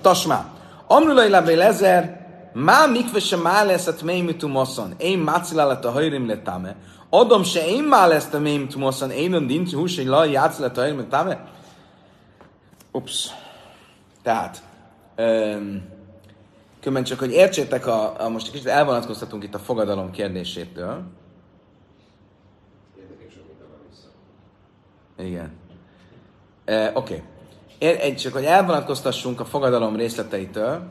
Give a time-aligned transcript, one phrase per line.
[0.00, 0.54] Tasmá.
[0.86, 6.26] Amrulai Labé Lezer, má mikve se má lesz a tmémitu moszon, én mácilálat a hajrim
[6.26, 6.76] letame.
[7.10, 10.76] Adom se én má lesz a tmémitu moszon, én on dincs hús, hogy laj játszilat
[10.76, 11.48] a hajrim letame.
[12.92, 13.30] Ups.
[14.22, 14.62] Tehát,
[15.18, 15.88] um,
[16.80, 21.02] különben csak, hogy értsétek, a, a, most egy kicsit elvonatkoztatunk itt a fogadalom kérdésétől.
[25.18, 25.52] Igen.
[26.64, 27.14] E, Oké.
[27.14, 27.22] Okay.
[28.16, 30.82] Csak, hogy elvonatkoztassunk a fogadalom részleteitől,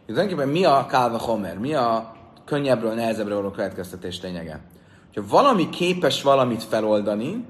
[0.00, 2.12] itt tulajdonképpen mi a kálva homer, mi a
[2.44, 4.60] könnyebbről, nehezebbről való következtetés lényege?
[5.14, 7.44] Ha valami képes valamit feloldani,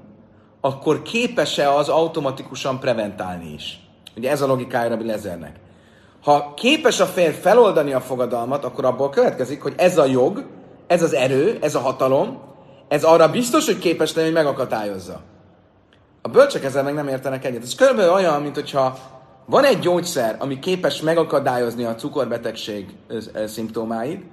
[0.61, 3.79] akkor képes-e az automatikusan preventálni is?
[4.17, 5.55] Ugye ez a logikája Rabbi Lezernek.
[6.23, 10.45] Ha képes a férj feloldani a fogadalmat, akkor abból következik, hogy ez a jog,
[10.87, 12.41] ez az erő, ez a hatalom,
[12.87, 15.21] ez arra biztos, hogy képes lenni, hogy megakadályozza.
[16.21, 17.63] A bölcsek ezzel meg nem értenek egyet.
[17.63, 18.97] Ez körülbelül olyan, mint hogyha
[19.45, 22.95] van egy gyógyszer, ami képes megakadályozni a cukorbetegség
[23.47, 24.23] szimptomáit,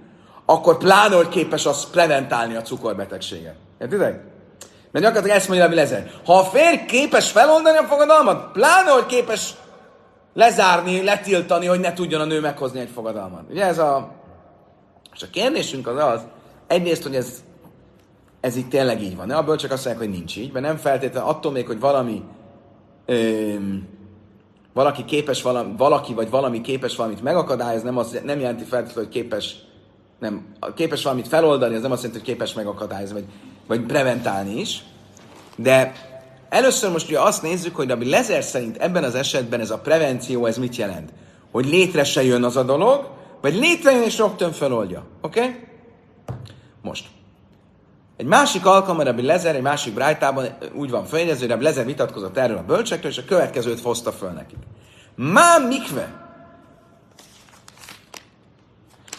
[0.45, 3.55] akkor pláne, hogy képes az preventálni a cukorbetegséget.
[3.81, 4.25] Értitek?
[4.91, 6.11] Mert gyakorlatilag ezt mondja, hogy lezer.
[6.25, 9.55] Ha a férj képes feloldani a fogadalmat, pláne, hogy képes
[10.35, 13.43] lezárni, letiltani, hogy ne tudjon a nő meghozni egy fogadalmat.
[13.51, 14.11] Ugye ez a...
[15.15, 16.21] És a kérdésünk az az,
[16.67, 17.45] egyrészt, hogy ez,
[18.47, 19.27] ez itt tényleg így van.
[19.27, 22.23] Ne abból csak azt mondják, hogy nincs így, mert nem feltétlenül attól még, hogy valami
[23.07, 23.89] öm,
[24.73, 29.21] valaki képes valami, valaki vagy valami képes valamit megakadályozni, nem, az, nem jelenti feltétlenül, hogy
[29.23, 29.57] képes,
[30.19, 33.27] nem, képes valamit feloldani, az nem azt jelenti, hogy képes megakadályozni, vagy,
[33.67, 34.83] vagy preventálni is.
[35.57, 35.93] De
[36.49, 40.47] először most ugye azt nézzük, hogy Rabbi Lezer szerint ebben az esetben ez a prevenció,
[40.47, 41.13] ez mit jelent?
[41.51, 43.11] Hogy létre se jön az a dolog,
[43.41, 45.07] vagy létrejön és rögtön feloldja.
[45.21, 45.41] Oké?
[45.41, 45.55] Okay?
[46.83, 47.16] Most.
[48.17, 52.37] Egy másik alkalommal Rabbi Lezer, egy másik brájtában úgy van feljegyező, hogy Rabbi Lezer vitatkozott
[52.37, 54.59] erről a bölcsekről, és a következőt hozta föl nekik.
[55.15, 56.25] Má mikve?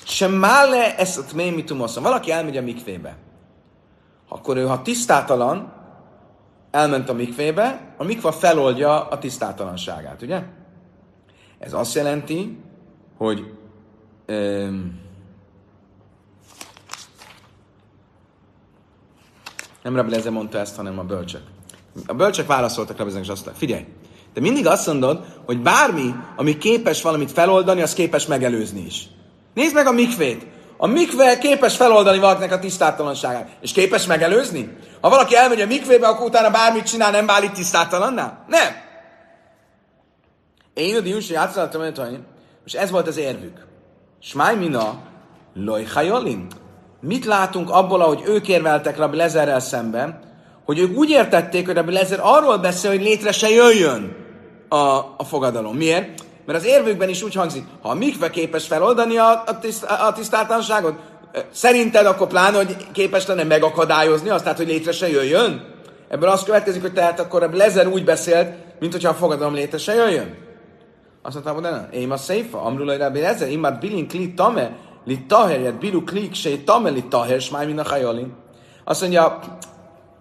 [0.03, 2.03] Sem mále ezt a tmémitumoszon.
[2.03, 3.17] Valaki elmegy a mikvébe.
[4.29, 5.73] Akkor ő, ha tisztátalan,
[6.71, 10.43] elment a mikvébe, a mikva feloldja a tisztátalanságát, ugye?
[11.59, 12.63] Ez azt jelenti,
[13.17, 13.53] hogy
[14.25, 14.99] öm,
[19.87, 21.41] Nem Rabbi mondta ezt, hanem a bölcsök.
[22.05, 23.85] A bölcsök válaszoltak Rabbi és azt mondták, figyelj,
[24.33, 29.07] de mindig azt mondod, hogy bármi, ami képes valamit feloldani, az képes megelőzni is.
[29.53, 30.45] Nézd meg a mikvét.
[30.77, 33.57] A mikve képes feloldani valakinek a tisztátalanságát.
[33.61, 34.77] És képes megelőzni?
[35.01, 38.45] Ha valaki elmegy a mikvébe, akkor utána bármit csinál, nem válik tisztátalanná?
[38.47, 38.75] Nem.
[40.73, 41.81] Én a diúsi játszottam,
[42.65, 43.65] és ez volt az érvük.
[44.19, 44.99] Smáj mina,
[45.53, 46.47] lojhajolin.
[46.99, 50.19] Mit látunk abból, ahogy ők érveltek Rabbi Lezerrel szemben,
[50.65, 54.15] hogy ők úgy értették, hogy Rabbi Lezer arról beszél, hogy létre se jöjjön
[54.69, 54.75] a,
[55.17, 55.75] a fogadalom.
[55.75, 56.25] Miért?
[56.45, 60.13] Mert az érvükben is úgy hangzik, ha a mikve képes feloldani a, a, tiszt, a
[60.15, 60.99] tisztátalanságot,
[61.51, 65.75] szerinted akkor pláne, hogy képes lenne megakadályozni azt, tehát, hogy létre se jöjjön?
[66.09, 69.77] Ebből az következik, hogy tehát akkor a Lezer úgy beszélt, mint hogyha a fogadalom létre
[69.77, 70.35] se jöjjön.
[71.21, 74.71] Azt mondtam, hogy nem, én a széfa, amrulaj Rabbi Lezer, imad bilin kli tame,
[75.07, 78.33] li taher, biru klik, se tame li taher, smáj min a hajolin.
[78.83, 79.39] Azt mondja,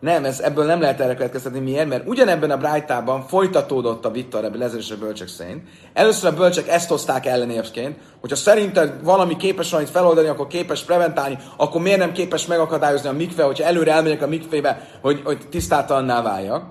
[0.01, 1.59] nem, ez, ebből nem lehet erre következtetni.
[1.59, 1.89] Miért?
[1.89, 5.69] Mert ugyanebben a brájtában folytatódott a vita ebben Lezer a bölcsek szerint.
[5.93, 11.39] Először a bölcsek ezt hozták ellenérvként, hogyha szerinted valami képes valamit feloldani, akkor képes preventálni,
[11.57, 16.23] akkor miért nem képes megakadályozni a mikve, hogyha előre elmegyek a mikvébe, hogy, hogy tisztátalanná
[16.23, 16.65] váljak.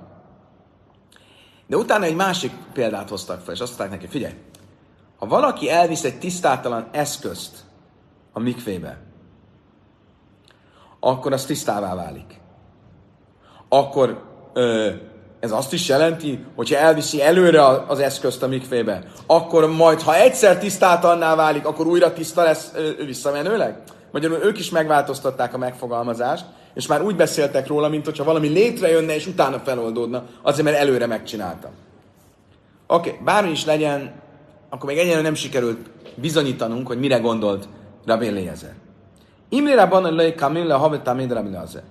[1.68, 4.34] De utána egy másik példát hoztak fel, és azt mondták neki, figyelj,
[5.18, 7.65] ha valaki elvisz egy tisztátalan eszközt
[8.36, 8.98] a mikvébe,
[11.00, 12.44] akkor az tisztává válik
[13.70, 14.22] akkor
[14.54, 14.90] ö,
[15.40, 20.58] ez azt is jelenti, hogyha elviszi előre az eszközt a mikvébe, akkor majd, ha egyszer
[20.58, 23.78] tisztátalanná válik, akkor újra tiszta lesz ö, visszamenőleg?
[24.12, 29.16] Magyarul ők is megváltoztatták a megfogalmazást, és már úgy beszéltek róla, mint hogyha valami létrejönne,
[29.16, 31.72] és utána feloldódna, azért, mert előre megcsináltam.
[32.88, 34.14] Oké, okay, bármi is legyen,
[34.70, 37.68] akkor még egyenlően nem sikerült bizonyítanunk, hogy mire gondolt
[38.06, 38.74] Rabbi Eliezer.
[39.50, 41.84] Imre ban a lej kamil le havet Rabbi Eliezer.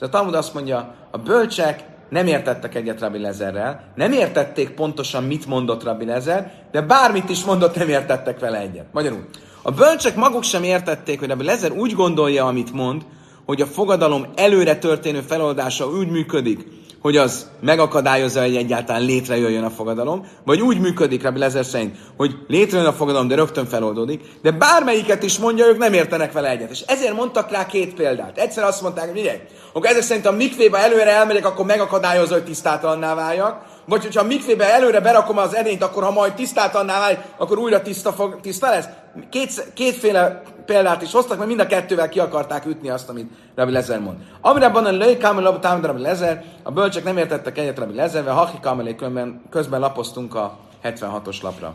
[0.00, 5.24] Ez a Talmud azt mondja, a bölcsek nem értettek egyet Rabbi Lezerrel, nem értették pontosan,
[5.24, 8.86] mit mondott Rabbi Lezer, de bármit is mondott, nem értettek vele egyet.
[8.92, 9.24] Magyarul,
[9.62, 13.02] a bölcsek maguk sem értették, hogy Rabbi Lezer úgy gondolja, amit mond,
[13.46, 16.66] hogy a fogadalom előre történő feloldása úgy működik,
[17.00, 22.34] hogy az megakadályozza, hogy egyáltalán létrejöjjön a fogadalom, vagy úgy működik Rabbi Lezer szerint, hogy
[22.48, 26.70] létrejön a fogadalom, de rögtön feloldódik, de bármelyiket is mondja, ők nem értenek vele egyet.
[26.70, 28.38] És ezért mondtak rá két példát.
[28.38, 29.38] Egyszer azt mondták, hogy figyelj,
[29.72, 34.26] akkor ezek szerint a mikvébe előre elmegyek, akkor megakadályozza, hogy tisztátalanná váljak, vagy hogyha a
[34.26, 38.70] mikvébe előre berakom az edényt, akkor ha majd tisztáltannál válik, akkor újra tiszta, fog, tiszta
[38.70, 38.84] lesz.
[39.30, 43.72] Két, kétféle példát is hoztak, mert mind a kettővel ki akarták ütni azt, amit Rabbi
[43.72, 44.16] Lezer mond.
[44.40, 48.34] Amire abban a löj kamelab támad Rabbi Lezer, a bölcsek nem értettek egyet Rabbi Lezervel,
[48.34, 51.74] haki kamelé közben, közben lapoztunk a 76-os lapra.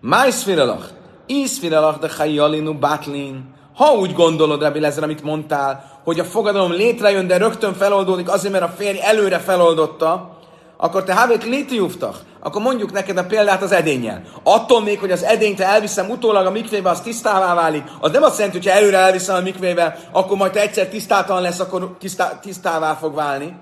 [0.00, 0.86] Májszfiralach,
[1.26, 7.26] ízfiralach de chajalinu batlin, ha úgy gondolod, Rabbi Lezer, amit mondtál, hogy a fogadalom létrejön,
[7.26, 10.38] de rögtön feloldódik azért, mert a férj előre feloldotta,
[10.76, 14.22] akkor te hávét létiúftach, akkor mondjuk neked a példát az edényel.
[14.42, 18.38] Attól még, hogy az edényt elviszem utólag a mikvébe, az tisztává válik, az nem azt
[18.38, 23.14] jelenti, hogy előre elviszem a mikvébe, akkor majd egyszer tisztátalan lesz, akkor tisztá, tisztává fog
[23.14, 23.56] válni.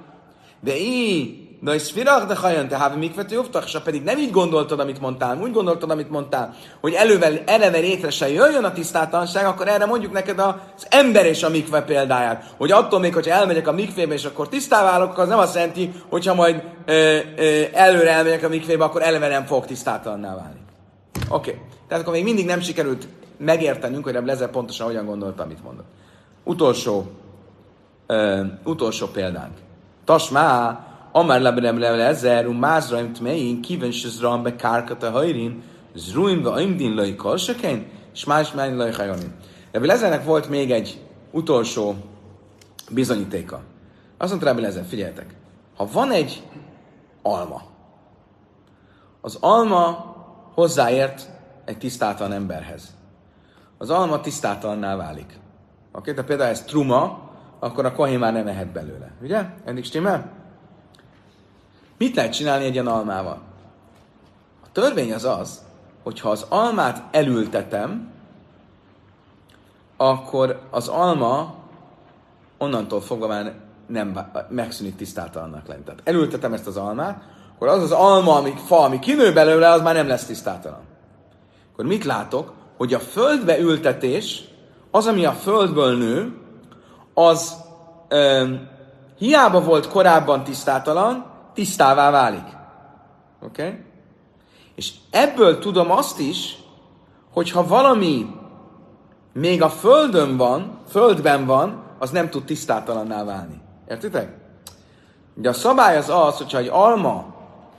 [0.61, 4.31] De így, de is firach de hajan, te havi mikvető uftak, és pedig nem így
[4.31, 9.47] gondoltad, amit mondtál, úgy gondoltad, amit mondtál, hogy elővel, eleve létre se jöjjön a tisztátalanság,
[9.47, 12.55] akkor erre mondjuk neked az ember és a mikve példáját.
[12.57, 16.35] Hogy attól még, hogyha elmegyek a mikvébe, és akkor tisztáválok, az nem azt jelenti, hogyha
[16.35, 20.61] majd ö, ö, előre elmegyek a mikvébe, akkor eleve nem fog tisztátalanná válni.
[21.29, 21.51] Oké.
[21.51, 21.63] Okay.
[21.89, 25.87] Tehát akkor még mindig nem sikerült megértenünk, hogy Lezer pontosan hogyan gondolta, amit mondott.
[26.45, 27.11] Utolsó,
[28.07, 29.55] ö, utolsó példánk.
[30.05, 35.63] Tasmá, Amar lebenem lezer, um mázraim tmein, kiven se zram be kárkat a hajrin,
[35.95, 39.35] zruim ve aimdin lai kalseken, és más menj lai hajonin.
[39.73, 41.01] Rebbi Lezernek volt még egy
[41.31, 41.95] utolsó
[42.91, 43.61] bizonyítéka.
[44.19, 45.35] Azt mondta Rebbi Lezer, figyeljetek,
[45.77, 46.43] ha van egy
[47.23, 47.63] alma,
[49.21, 50.15] az alma
[50.55, 51.29] hozzáért
[51.65, 52.95] egy tisztátalan emberhez.
[53.79, 55.27] Az alma tisztátalanná válik.
[55.29, 55.41] Oké,
[55.93, 56.15] okay?
[56.15, 59.13] de például ez truma, akkor a kohén már nem ehet belőle.
[59.23, 59.47] Ugye?
[59.65, 60.42] Eddig stimmel?
[62.03, 63.41] Mit lehet csinálni egy ilyen almával?
[64.65, 65.63] A törvény az az,
[66.03, 68.11] hogy ha az almát elültetem,
[69.97, 71.55] akkor az alma
[72.59, 73.55] onnantól fogva már
[73.87, 75.83] nem megszűnik tisztátalannak lenni.
[75.83, 77.23] Tehát elültetem ezt az almát,
[77.55, 80.83] akkor az az alma, ami, fa, ami kinő belőle, az már nem lesz tisztátalan.
[81.73, 82.53] Akkor mit látok?
[82.77, 84.45] Hogy a földbe ültetés,
[84.91, 86.37] az, ami a földből nő,
[87.15, 87.57] az
[88.09, 88.55] ö,
[89.19, 92.47] hiába volt korábban tisztátalan, tisztává válik.
[93.43, 93.67] Oké?
[93.67, 93.79] Okay?
[94.75, 96.57] És ebből tudom azt is,
[97.33, 98.27] hogy ha valami
[99.33, 103.61] még a földön van, földben van, az nem tud tisztátalanná válni.
[103.89, 104.37] Értitek?
[105.35, 107.25] Ugye a szabály az az, hogyha egy alma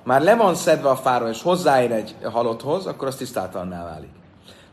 [0.03, 4.11] már le van szedve a fáról, és hozzáér egy halotthoz, akkor az tisztátalanná válik.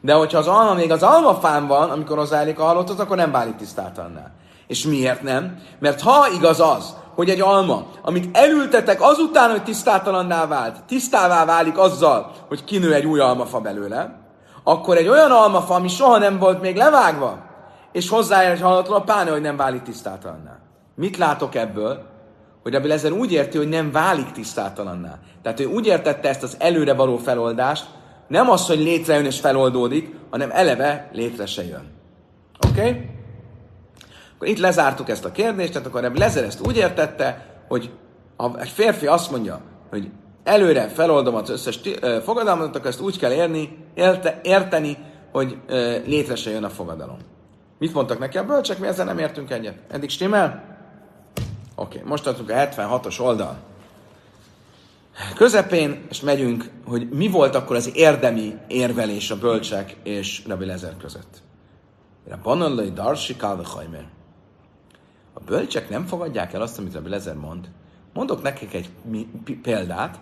[0.01, 3.57] De hogyha az alma még az almafán van, amikor hozzáérik a halotthoz, akkor nem válik
[3.57, 4.31] tisztátalanná.
[4.67, 5.59] És miért nem?
[5.79, 11.79] Mert ha igaz az, hogy egy alma, amit elültetek azután, hogy tisztátalanná vált, tisztává válik
[11.79, 14.21] azzal, hogy kinő egy új almafa belőle,
[14.65, 17.39] akkor egy olyan almafa, ami soha nem volt még levágva,
[17.93, 20.59] és hozzáér egy halatlan páne, hogy nem válik tisztátalanná.
[20.95, 22.03] Mit látok ebből?
[22.63, 25.19] Hogy ebből ezen úgy érti, hogy nem válik tisztátalanná.
[25.43, 27.87] Tehát ő úgy értette ezt az előre való feloldást,
[28.29, 31.91] nem az, hogy létrejön és feloldódik, hanem eleve létre se jön.
[32.69, 32.81] Oké?
[32.81, 33.20] Okay?
[34.41, 37.91] Akkor itt lezártuk ezt a kérdést, tehát akkor Lezer ezt úgy értette, hogy
[38.37, 39.61] ha egy férfi azt mondja,
[39.91, 40.11] hogy
[40.45, 41.81] előre feloldom az összes
[42.23, 44.97] fogadalmat, akkor ezt úgy kell érni, érte, érteni,
[45.33, 45.57] hogy
[46.07, 47.17] létre se jön a fogadalom.
[47.79, 48.79] Mit mondtak neki a bölcsek?
[48.79, 49.77] Mi ezzel nem értünk egyet.
[49.91, 50.79] Eddig stimmel?
[51.75, 53.59] Oké, okay, most tartunk a 76-os oldal.
[55.35, 60.97] Közepén, és megyünk, hogy mi volt akkor az érdemi érvelés a bölcsek és Rabbi Lezer
[60.97, 61.43] között.
[62.29, 64.05] Rabbanallai Darsi Kalvechajmer.
[65.41, 67.69] A bölcsek nem fogadják el azt, amit Rabbi Lezer mond.
[68.13, 68.91] Mondok nekik egy
[69.63, 70.19] példát,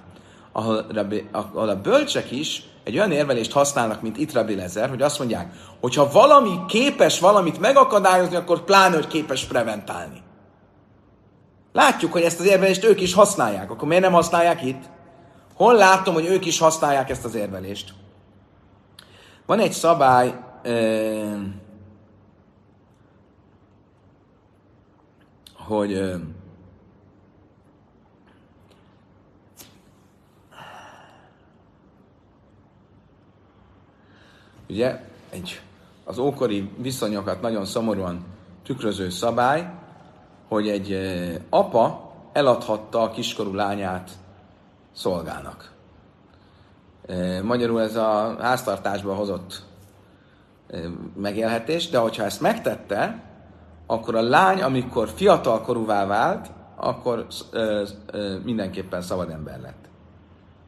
[0.52, 5.02] ahol, Rabbi, ahol a bölcsek is egy olyan érvelést használnak, mint itt Rabbi Lezer, hogy
[5.02, 10.22] azt mondják, hogy ha valami képes valamit megakadályozni, akkor pláne, hogy képes preventálni.
[11.72, 13.70] Látjuk, hogy ezt az érvelést ők is használják.
[13.70, 14.82] Akkor miért nem használják itt?
[15.54, 17.92] Hol látom, hogy ők is használják ezt az érvelést?
[19.46, 20.34] Van egy szabály,
[25.68, 26.14] hogy
[34.68, 35.60] ugye egy
[36.04, 38.24] az ókori viszonyokat nagyon szomorúan
[38.62, 39.70] tükröző szabály,
[40.48, 40.98] hogy egy
[41.48, 44.10] apa eladhatta a kiskorú lányát
[44.92, 45.72] szolgának.
[47.42, 49.62] Magyarul ez a háztartásba hozott
[51.16, 53.27] megélhetés, de hogyha ezt megtette,
[53.90, 59.88] akkor a lány, amikor fiatal korúvá vált, akkor ö, ö, mindenképpen szabad ember lett.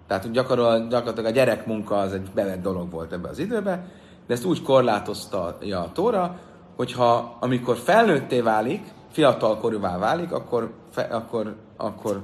[0.07, 3.85] Tehát gyakorlatilag a gyerekmunka az egy bevett dolog volt ebbe az időbe,
[4.27, 6.39] de ezt úgy korlátozta a Tóra,
[6.77, 12.23] hogyha amikor felnőtté válik, fiatal korúvá válik, akkor, fe, akkor, akkor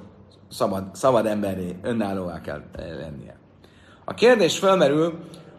[0.50, 3.38] szabad, szabad emberé, önállóvá kell lennie.
[4.04, 5.18] A kérdés felmerül,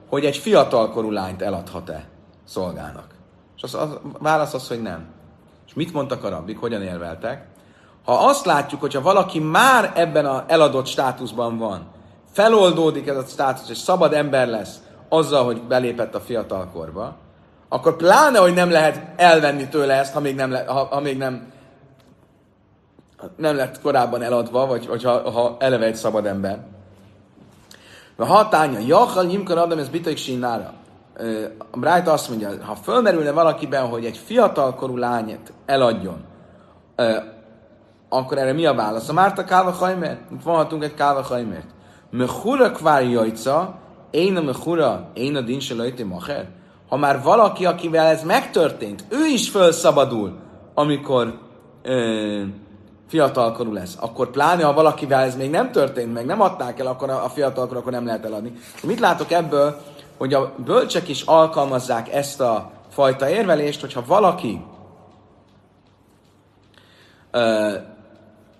[0.10, 2.08] hogy egy fiatalkorú lányt eladhat-e
[2.44, 3.15] szolgának.
[3.56, 5.15] És az, az, válasz az, hogy nem.
[5.77, 7.46] Mit mondtak a rabbik, hogyan érveltek?
[8.05, 11.88] Ha azt látjuk, hogyha valaki már ebben az eladott státuszban van,
[12.31, 14.79] feloldódik ez a státusz, és szabad ember lesz
[15.10, 17.15] azzal, hogy belépett a fiatalkorba,
[17.69, 21.17] akkor pláne, hogy nem lehet elvenni tőle ezt, ha még nem, le, ha, ha még
[21.17, 21.51] nem,
[23.36, 26.60] nem lett korábban eladva, vagy, vagy ha, ha eleve egy szabad ember.
[28.15, 30.74] A hatánya, jachal nyimkar adom, ez bitaik sínára.
[31.71, 36.24] A Bright azt mondja, ha fölmerülne valakiben, hogy egy fiatalkorú lányet eladjon,
[38.09, 39.09] akkor erre mi a válasz?
[39.09, 40.19] A Márta Káva Hajmer?
[40.33, 41.67] Itt vonhatunk egy Káva Hajmert.
[42.12, 43.75] Mechura kvár jajca,
[44.12, 46.47] én a mechura, én a dinse lejté macher.
[46.89, 50.38] Ha már valaki, akivel ez megtörtént, ő is felszabadul,
[50.74, 51.39] amikor
[51.83, 52.43] ö,
[53.07, 57.09] fiatalkorú lesz, akkor pláne, ha valakivel ez még nem történt, meg nem adták el, akkor
[57.09, 58.51] a fiatalkorú, akkor nem lehet eladni.
[58.83, 59.77] Mit látok ebből,
[60.17, 64.62] hogy a bölcsek is alkalmazzák ezt a fajta érvelést, hogyha valaki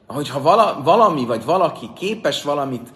[0.08, 2.90] hogyha vala, valami vagy valaki képes valamit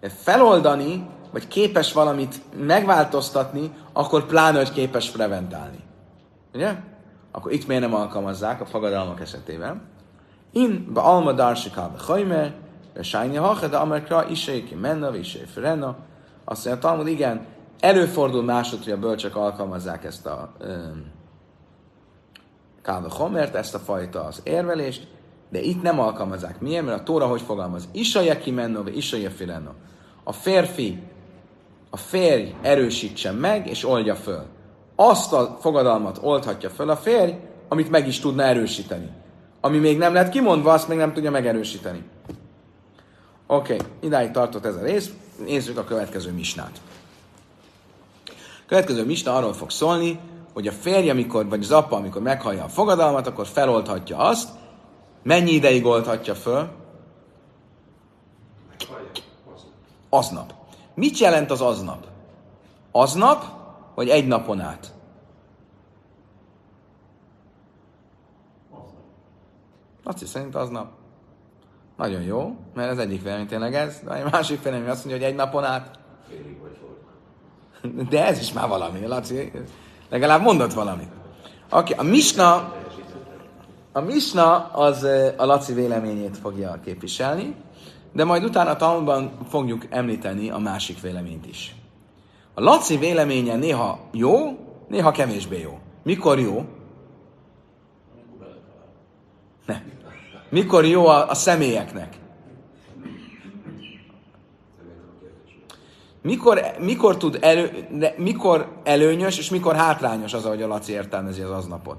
[0.00, 5.78] feloldani, vagy képes valamit megváltoztatni, akkor pláne, hogy képes preventálni.
[6.54, 6.74] Ugye?
[7.32, 9.82] Akkor itt miért nem alkalmazzák a fogadalmak esetében?
[10.52, 11.32] In be alma
[12.92, 15.96] be sájni hache, de amerkra isei ki menna, isei ferenna.
[16.44, 17.46] Azt mondja, Talmud, igen,
[17.80, 20.52] előfordul másod, hogy a bölcsök alkalmazzák ezt a
[22.82, 25.06] Kálva Homert, ezt a fajta az érvelést,
[25.50, 26.60] de itt nem alkalmazzák.
[26.60, 26.84] Miért?
[26.84, 27.88] Mert a Tóra hogy fogalmaz?
[27.92, 29.70] Isaja kimenno, vagy isaja filenno.
[30.24, 31.02] A férfi,
[31.90, 34.42] a férj erősítsen meg, és oldja föl.
[34.96, 37.32] Azt a fogadalmat oldhatja föl a férj,
[37.68, 39.10] amit meg is tudna erősíteni.
[39.60, 42.04] Ami még nem lett kimondva, azt még nem tudja megerősíteni.
[43.46, 45.10] Oké, okay, idáig tartott ez a rész.
[45.44, 46.80] Nézzük a következő misnát.
[48.70, 50.20] A következő misna arról fog szólni,
[50.52, 54.48] hogy a férj, amikor, vagy az apa, amikor meghallja a fogadalmat, akkor feloldhatja azt,
[55.22, 56.68] Mennyi ideig oldhatja föl?
[60.08, 60.54] Aznap.
[60.94, 62.06] Mit jelent az aznap?
[62.90, 63.44] Aznap,
[63.94, 64.92] vagy egy napon át?
[70.04, 70.92] Azt szerint aznap.
[71.96, 75.32] Nagyon jó, mert az egyik vélemény tényleg ez, de egy másik vélemény azt mondja, hogy
[75.32, 75.98] egy napon át.
[78.10, 79.52] De ez is már valami, Laci.
[80.08, 81.08] Legalább mondott valamit.
[81.70, 82.72] Oké, okay, a Misna
[83.92, 85.02] a Misna az
[85.36, 87.54] a Laci véleményét fogja képviselni,
[88.12, 91.74] de majd utána a Talmudban fogjuk említeni a másik véleményt is.
[92.54, 94.58] A Laci véleménye néha jó,
[94.88, 95.78] néha kevésbé jó.
[96.02, 96.64] Mikor jó?
[99.66, 99.82] Ne.
[100.48, 102.19] Mikor jó a, a személyeknek?
[106.22, 111.42] Mikor, mikor, tud elő, de mikor előnyös, és mikor hátrányos az, ahogy a Laci értelmezi
[111.42, 111.96] az aznapot?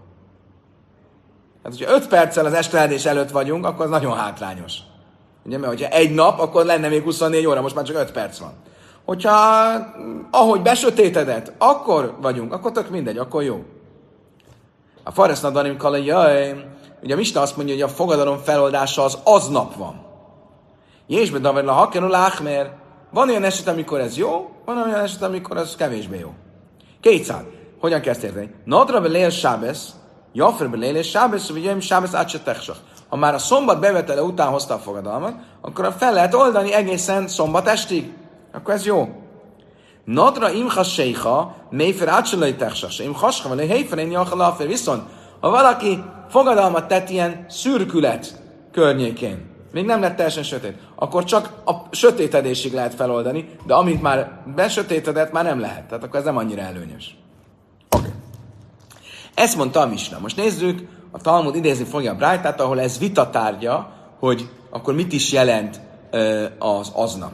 [1.64, 4.78] Hát, hogyha 5 perccel az esteledés előtt vagyunk, akkor az nagyon hátrányos.
[5.46, 8.38] Ugye, mert hogyha egy nap, akkor lenne még 24 óra, most már csak 5 perc
[8.38, 8.54] van.
[9.06, 9.38] Hogyha
[10.32, 13.64] ahogy besötétedett, akkor vagyunk, akkor tök mindegy, akkor jó.
[15.04, 16.66] A Fares Nadarim Kala, jaj,
[17.04, 20.06] ugye a Mista azt mondja, hogy a fogadalom feloldása az aznap van.
[21.08, 22.81] Jésbe David a Hakerul Achmer,
[23.12, 26.34] van olyan eset, amikor ez jó, van olyan eset, amikor ez kevésbé jó.
[27.02, 27.46] Kétszád.
[27.80, 28.54] Hogyan kezd érteni?
[28.66, 29.94] Nadra Lél Sábesz,
[30.34, 32.42] Jafr belélés, sábesz, vagy jöjjön sábesz átse
[33.10, 37.68] Ha már a szombat bevetele után hozta a fogadalmat, akkor fel lehet oldani egészen szombat
[37.68, 38.14] estig.
[38.54, 39.10] Akkor ez jó.
[40.06, 44.68] Nadra imha sejha, méfer átselai teksas, im hasha, vagy héfer, én jachalafer.
[44.68, 45.04] Viszont,
[45.40, 48.42] ha valaki fogadalmat tett ilyen szürkület
[48.72, 54.42] környékén, még nem lett teljesen sötét, akkor csak a sötétedésig lehet feloldani, de amint már
[54.56, 55.84] besötétedett, már nem lehet.
[55.84, 57.18] Tehát akkor ez nem annyira előnyös.
[59.34, 60.20] Ezt mondta a Misna.
[60.20, 65.32] Most nézzük, a Talmud idézni fogja a Brájtát, ahol ez vitatárgya, hogy akkor mit is
[65.32, 65.82] jelent
[66.60, 67.32] az aznap.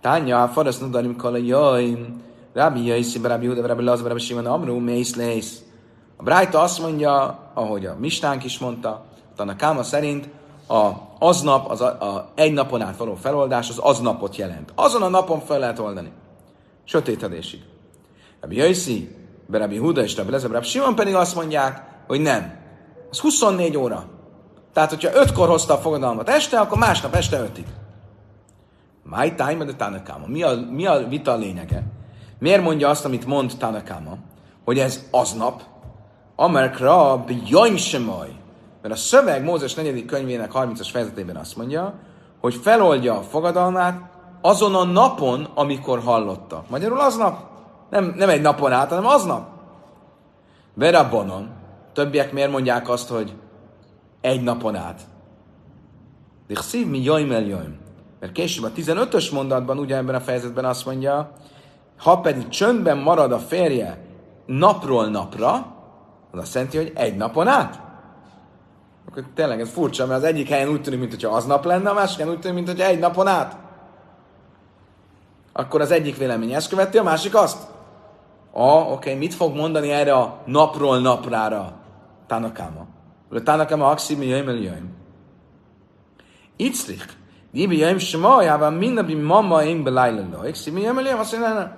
[0.00, 2.22] Tánya, farasz nadarim kala jaim,
[2.54, 5.62] Rabbi Jaiszi, Rabbi Huda, Rabbi Lazar, Rabbi Simon, Amru, Mész, Lész.
[6.16, 9.04] A Brájta azt mondja, ahogy a Mistánk is mondta,
[9.36, 10.28] a Káma szerint
[10.68, 10.90] a
[11.26, 14.72] aznap, az a, a egy napon át való feloldás az aznapot jelent.
[14.74, 16.12] Azon a napon fel lehet oldani.
[16.84, 17.62] Sötétedésig.
[18.40, 19.16] Rabbi Jaiszi,
[19.50, 22.58] Rabbi Huda és Rabbi Lezeb, Rabbi Simon pedig azt mondják, hogy nem.
[23.10, 24.04] Az 24 óra.
[24.72, 27.66] Tehát, hogyha ötkor hozta a fogadalmat este, akkor másnap este ötig.
[29.02, 30.26] My time de Tanakama.
[30.26, 31.82] Mi a, mi a vita lényege?
[32.38, 34.16] Miért mondja azt, amit mond Tanakama?
[34.64, 35.62] Hogy ez aznap,
[36.36, 38.28] Amerkra Bjajn Semaj,
[38.84, 40.04] Mert a szöveg Mózes 4.
[40.04, 41.94] könyvének 30-as fejezetében azt mondja,
[42.40, 44.00] hogy feloldja a fogadalmát
[44.40, 46.64] azon a napon, amikor hallotta.
[46.70, 47.38] Magyarul aznap.
[47.90, 49.48] Nem, nem egy napon át, hanem aznap.
[50.74, 51.50] Verabbonon.
[51.92, 53.34] Többiek miért mondják azt, hogy
[54.20, 55.00] egy napon át?
[56.46, 57.78] De szív mi jöjjmel jöjjm.
[58.20, 61.32] Mert később a 15-ös mondatban, ugye ebben a fejezetben azt mondja,
[61.98, 64.04] ha pedig csöndben marad a férje
[64.46, 65.52] napról napra,
[66.30, 67.83] az azt jelenti, hogy egy napon át.
[69.14, 71.94] Akkor tényleg ez furcsa, mert az egyik helyen úgy tűnik, mintha az nap lenne, a
[71.94, 73.56] másik helyen úgy tűnik, mintha egy napon át.
[75.52, 77.62] Akkor az egyik vélemény ezt követi, a másik azt.
[78.52, 81.72] Ah, oké, okay, mit fog mondani erre a napról naprára
[82.26, 82.86] Tanakama?
[83.44, 84.86] Tanakama akszim, jöjjm el jöjjm.
[86.56, 87.12] Itzlich.
[87.52, 90.48] Dibi jöjjm semajában mindenbi mama én belájlelő.
[90.48, 91.18] Ikszim, jöjjm el jöjjm.
[91.18, 91.76] Azt mondja,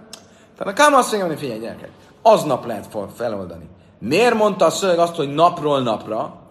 [0.58, 1.90] Tanakama azt mondja, hogy figyelj gyerekek,
[2.22, 3.68] aznap lehet feloldani.
[3.98, 6.45] Miért mondta a szöveg azt, hogy napról napra?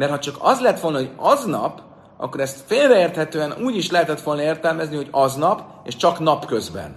[0.00, 1.82] Mert ha csak az lett volna, hogy aznap,
[2.16, 6.96] akkor ezt félreérthetően úgy is lehetett volna értelmezni, hogy aznap, és csak napközben.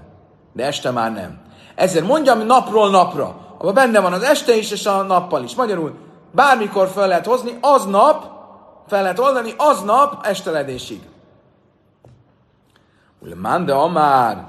[0.54, 1.42] De este már nem.
[1.76, 3.56] Ezért mondjam napról napra.
[3.58, 5.56] Abban benne van az este is, és a nappal is.
[5.56, 5.96] Magyarul
[6.32, 8.26] bármikor fel lehet hozni, aznap
[8.88, 11.02] fel lehet oldani, aznap esteledésig.
[13.42, 14.48] Mande amár,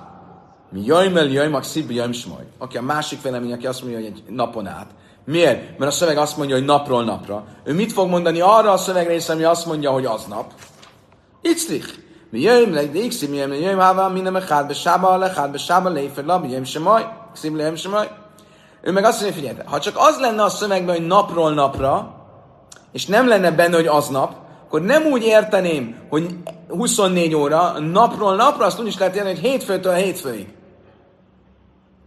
[0.71, 4.67] mi jöjjmel jöjjmak szibbi jöjjm Aki a másik vélemény, aki azt mondja, hogy egy napon
[4.67, 4.87] át.
[5.25, 5.79] Miért?
[5.79, 7.45] Mert a szöveg azt mondja, hogy napról napra.
[7.65, 10.53] Ő mit fog mondani arra a szövegrész, ami azt mondja, hogy aznap?
[11.43, 12.03] Itzlich.
[12.31, 15.17] Mi jöjjm le, de ixi, mi jöjjm le, jöjjm hává, mi nem echad, be sába,
[15.17, 18.11] lechad, be sába, leifer, la, mi jöjjm semaj, ixim, jöjjm semaj.
[18.83, 22.15] Ő meg azt mondja, figyelj, ha csak az lenne a szövegben, hogy napról napra,
[22.93, 26.37] és nem lenne benne, hogy aznap, akkor nem úgy érteném, hogy
[26.69, 30.49] 24 óra, napról napra, azt úgy is lehet érteni, hogy hétfőtől hétfőig.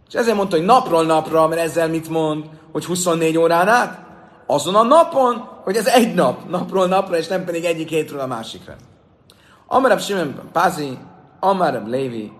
[0.08, 2.44] És ezért mondta, hogy napról napra, mert ezzel mit mond?
[2.72, 4.06] hogy 24 órán át?
[4.46, 8.26] Azon a napon, hogy ez egy nap, napról napra, és nem pedig egyik hétről a
[8.26, 8.76] másikra.
[9.66, 10.98] Amarab Simon Pázi,
[11.40, 12.32] Amarab Lévi,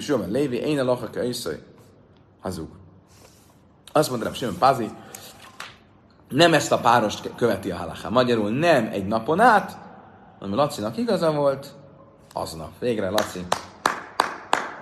[0.00, 1.58] Simon Lévi, én a lachaka iszaj,
[2.40, 2.68] hazug.
[3.92, 4.90] Azt mondta Rab Simon Pázi,
[6.28, 8.08] nem ezt a párost követi a halaká.
[8.08, 9.78] Magyarul nem egy napon át,
[10.38, 11.66] hanem Lacinak igaza volt,
[12.32, 12.70] aznap.
[12.78, 13.46] Végre Laci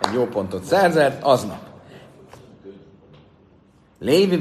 [0.00, 1.69] egy jó pontot szerzett, aznap.
[4.00, 4.40] Lévi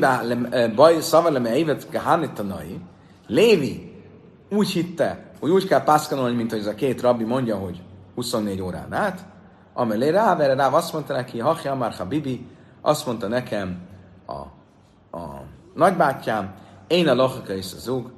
[0.76, 1.88] baj szavar le évet
[2.34, 2.82] tanai.
[3.28, 4.04] Lévi
[4.50, 7.82] úgy hitte, hogy úgy kell pászkanolni, mint hogy ez a két rabbi mondja, hogy
[8.16, 9.26] 24 órán át.
[9.74, 12.48] Amelé rá, vere rá, azt mondta neki, Hachja Amar Habibi,
[12.82, 13.82] azt mondta nekem
[14.26, 14.38] a,
[15.18, 15.44] a
[15.74, 16.56] nagybátyám,
[16.88, 18.12] én a lachaka és a zug,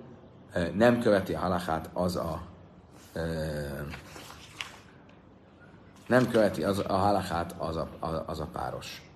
[0.73, 2.41] nem követi a halachát az a
[6.07, 7.87] nem követi az, a halachát az a,
[8.25, 9.10] az a páros.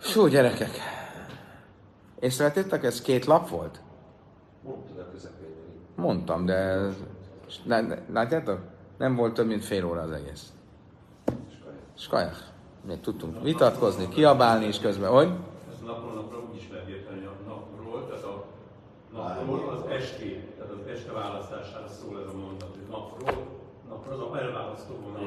[0.00, 0.70] Fú, gyerekek!
[2.20, 3.80] Észrevettétek, ez két lap volt?
[4.62, 5.54] Mondtad a közepén.
[5.96, 6.88] Mondtam, de
[8.12, 8.60] látjátok?
[8.98, 10.52] Nem volt több, mint fél óra az egész.
[11.94, 12.40] Skajach.
[12.86, 15.10] Még tudtunk vitatkozni, kiabálni is közben.
[15.10, 15.30] Hogy?
[15.72, 18.44] Ez napról napra úgy is lehet érteni, a napról, tehát a
[19.12, 23.46] napról az esté, tehát az este választására szól ez a mondat, hogy napról,
[23.88, 25.26] napról az a elválasztó vonal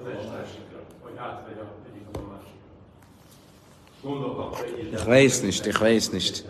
[0.00, 2.61] az este, hogy átvegy a egyik a másik.
[4.92, 6.44] Ich weiß nicht, ich weiß nicht.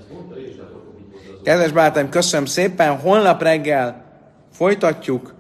[1.45, 2.99] Kedves barátaim, köszönöm szépen.
[2.99, 4.05] Holnap reggel
[4.53, 5.35] folytatjuk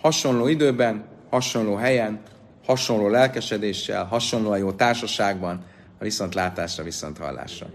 [0.00, 2.20] hasonló időben, hasonló helyen,
[2.66, 5.64] hasonló lelkesedéssel, hasonló jó társaságban,
[5.98, 7.66] a viszontlátásra, viszonthallásra.